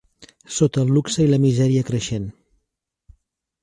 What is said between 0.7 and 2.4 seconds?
el luxe i la misèria creixent